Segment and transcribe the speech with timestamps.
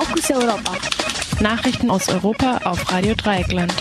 [0.00, 0.72] Fokus Europa.
[1.40, 3.74] Nachrichten aus Europa auf Radio Dreieckland.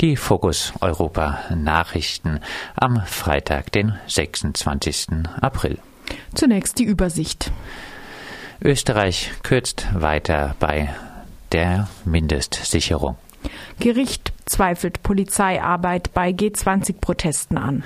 [0.00, 2.40] Die Fokus Europa Nachrichten
[2.74, 5.08] am Freitag, den 26.
[5.42, 5.76] April.
[6.34, 7.52] Zunächst die Übersicht.
[8.62, 10.94] Österreich kürzt weiter bei
[11.52, 13.16] der Mindestsicherung.
[13.78, 17.84] Gericht zweifelt Polizeiarbeit bei G20-Protesten an.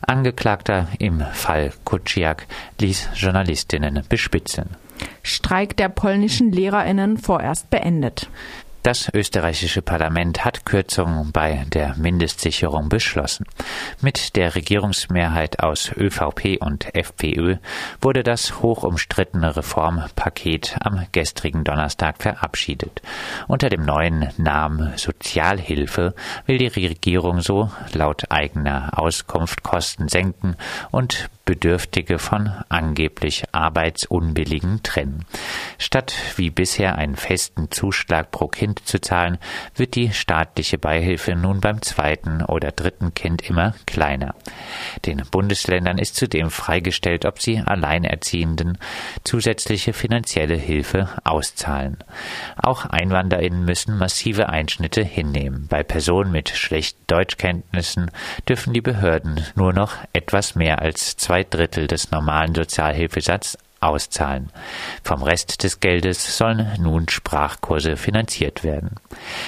[0.00, 2.46] Angeklagter im Fall Kuciak
[2.78, 4.76] ließ Journalistinnen bespitzeln.
[5.22, 8.28] Streik der polnischen Lehrerinnen vorerst beendet.
[8.82, 13.46] Das österreichische Parlament hat Kürzungen bei der Mindestsicherung beschlossen.
[14.00, 17.58] Mit der Regierungsmehrheit aus ÖVP und FPÖ
[18.00, 23.02] wurde das hoch umstrittene Reformpaket am gestrigen Donnerstag verabschiedet.
[23.46, 26.16] Unter dem neuen Namen Sozialhilfe
[26.46, 30.56] will die Regierung so laut eigener Auskunft Kosten senken
[30.90, 35.24] und Bedürftige von angeblich Arbeitsunbilligen trennen.
[35.76, 39.38] Statt wie bisher einen festen Zuschlag pro Kind zu zahlen,
[39.74, 44.36] wird die staatliche Beihilfe nun beim zweiten oder dritten Kind immer kleiner.
[45.04, 48.78] Den Bundesländern ist zudem freigestellt, ob sie Alleinerziehenden
[49.24, 51.98] zusätzliche finanzielle Hilfe auszahlen.
[52.56, 55.66] Auch Einwanderinnen müssen massive Einschnitte hinnehmen.
[55.68, 58.10] Bei Personen mit schlechten Deutschkenntnissen
[58.48, 64.50] dürfen die Behörden nur noch etwas mehr als zwei zwei Drittel des normalen Sozialhilfesatzes auszahlen.
[65.02, 68.96] Vom Rest des Geldes sollen nun Sprachkurse finanziert werden.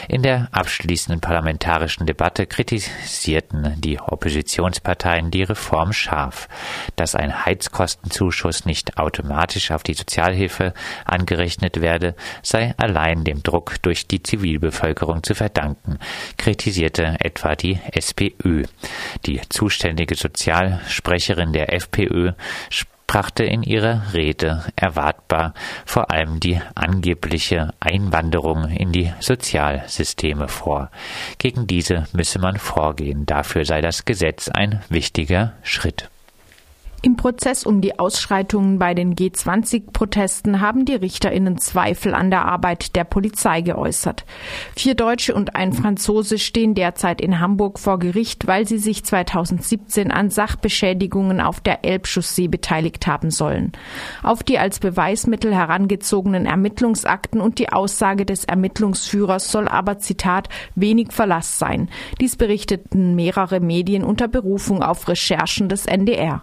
[0.09, 6.49] In der abschließenden parlamentarischen Debatte kritisierten die Oppositionsparteien die Reform scharf.
[6.97, 10.75] Dass ein Heizkostenzuschuss nicht automatisch auf die Sozialhilfe
[11.05, 15.99] angerechnet werde, sei allein dem Druck durch die Zivilbevölkerung zu verdanken,
[16.37, 18.65] kritisierte etwa die SPÖ.
[19.27, 22.33] Die zuständige Sozialsprecherin der FPÖ
[23.07, 30.91] brachte in ihrer Rede erwartbar vor allem die angebliche Einwanderung in die Sozialsysteme vor.
[31.39, 36.09] Gegen diese müsse man vorgehen, dafür sei das Gesetz ein wichtiger Schritt.
[37.05, 42.97] Im Prozess um die Ausschreitungen bei den G20-Protesten haben die Richterinnen Zweifel an der Arbeit
[42.97, 44.25] der Polizei geäußert.
[44.75, 50.11] Vier Deutsche und ein Franzose stehen derzeit in Hamburg vor Gericht, weil sie sich 2017
[50.11, 53.73] an Sachbeschädigungen auf der Elbchaussee beteiligt haben sollen.
[54.23, 61.13] Auf die als Beweismittel herangezogenen Ermittlungsakten und die Aussage des Ermittlungsführers soll aber, Zitat, wenig
[61.13, 61.91] Verlass sein.
[62.19, 66.41] Dies berichteten mehrere Medien unter Berufung auf Recherchen des NDR.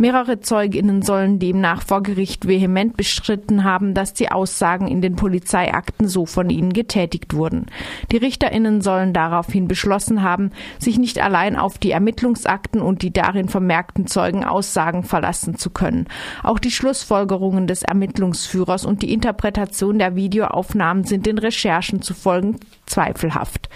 [0.00, 6.08] Mehrere Zeuginnen sollen demnach vor Gericht vehement bestritten haben, dass die Aussagen in den Polizeiakten
[6.08, 7.66] so von ihnen getätigt wurden.
[8.10, 13.50] Die Richterinnen sollen daraufhin beschlossen haben, sich nicht allein auf die Ermittlungsakten und die darin
[13.50, 16.06] vermerkten Zeugenaussagen verlassen zu können.
[16.42, 22.54] Auch die Schlussfolgerungen des Ermittlungsführers und die Interpretation der Videoaufnahmen sind den Recherchen zufolge
[22.86, 23.68] zweifelhaft.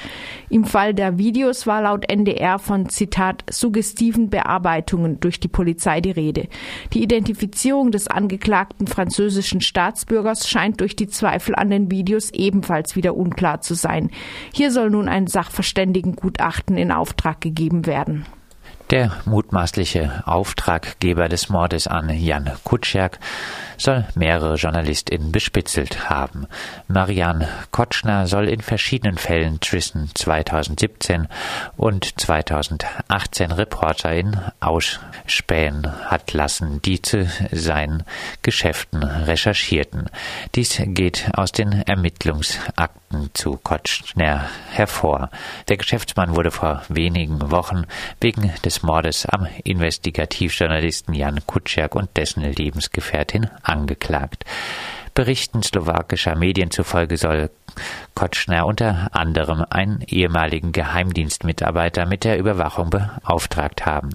[0.48, 6.13] Im Fall der Videos war laut NDR von Zitat suggestiven Bearbeitungen durch die Polizei die
[6.16, 6.48] Rede.
[6.92, 13.16] Die Identifizierung des angeklagten französischen Staatsbürgers scheint durch die Zweifel an den Videos ebenfalls wieder
[13.16, 14.10] unklar zu sein.
[14.52, 18.26] Hier soll nun ein Sachverständigengutachten in Auftrag gegeben werden.
[18.94, 23.18] Der mutmaßliche Auftraggeber des Mordes an Jan Kutscherk
[23.76, 26.46] soll mehrere JournalistInnen bespitzelt haben.
[26.86, 31.26] Marianne Kotschner soll in verschiedenen Fällen zwischen 2017
[31.76, 38.04] und 2018 ReporterInnen ausspähen hat lassen, die zu seinen
[38.42, 40.08] Geschäften recherchierten.
[40.54, 45.30] Dies geht aus den Ermittlungsakten zu Kotschner hervor.
[45.68, 47.86] Der Geschäftsmann wurde vor wenigen Wochen
[48.20, 54.44] wegen des Mordes am Investigativjournalisten Jan Kutscherk und dessen Lebensgefährtin angeklagt.
[55.14, 57.50] Berichten slowakischer Medien zufolge soll
[58.14, 64.10] Kotschner unter anderem einen ehemaligen Geheimdienstmitarbeiter mit der Überwachung beauftragt haben.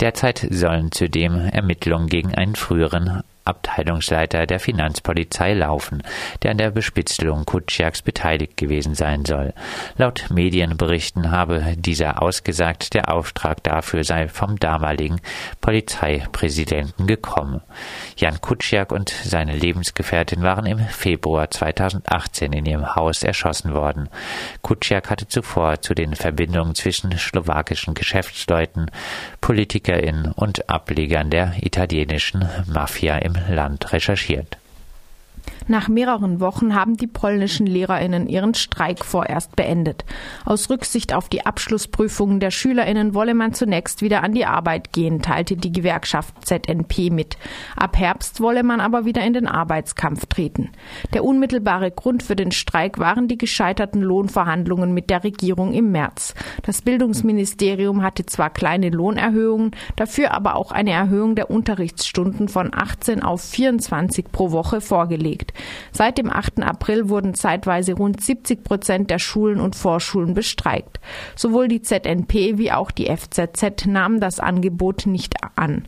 [0.00, 6.02] Derzeit sollen zudem Ermittlungen gegen einen früheren Abteilungsleiter der Finanzpolizei laufen,
[6.42, 9.52] der an der Bespitzelung Kutschiaks beteiligt gewesen sein soll.
[9.96, 15.20] Laut Medienberichten habe dieser ausgesagt, der Auftrag dafür sei vom damaligen
[15.60, 17.60] Polizeipräsidenten gekommen.
[18.16, 24.08] Jan Kutschiak und seine Lebensgefährtin waren im Februar 2018 in ihrem Haus erschossen worden.
[24.62, 28.90] Kutschiak hatte zuvor zu den Verbindungen zwischen slowakischen Geschäftsleuten,
[29.46, 34.58] PolitikerInnen und Ablegern der italienischen Mafia im Land recherchiert.
[35.68, 40.04] Nach mehreren Wochen haben die polnischen Lehrerinnen ihren Streik vorerst beendet.
[40.44, 45.22] Aus Rücksicht auf die Abschlussprüfungen der Schülerinnen wolle man zunächst wieder an die Arbeit gehen,
[45.22, 47.36] teilte die Gewerkschaft ZNP mit.
[47.76, 50.70] Ab Herbst wolle man aber wieder in den Arbeitskampf treten.
[51.12, 56.34] Der unmittelbare Grund für den Streik waren die gescheiterten Lohnverhandlungen mit der Regierung im März.
[56.62, 63.22] Das Bildungsministerium hatte zwar kleine Lohnerhöhungen, dafür aber auch eine Erhöhung der Unterrichtsstunden von 18
[63.22, 64.80] auf 24 pro Woche
[65.36, 65.52] vorgelegt.
[65.92, 66.62] Seit dem 8.
[66.62, 71.00] April wurden zeitweise rund 70 Prozent der Schulen und Vorschulen bestreikt.
[71.34, 75.84] Sowohl die ZNP wie auch die FZZ nahmen das Angebot nicht an.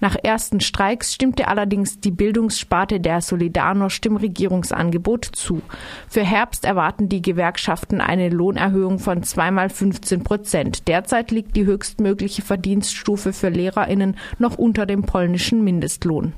[0.00, 5.62] Nach ersten Streiks stimmte allerdings die Bildungssparte der Solidarność dem Regierungsangebot zu.
[6.08, 10.88] Für Herbst erwarten die Gewerkschaften eine Lohnerhöhung von zweimal 15 Prozent.
[10.88, 16.34] Derzeit liegt die höchstmögliche Verdienststufe für LehrerInnen noch unter dem polnischen Mindestlohn.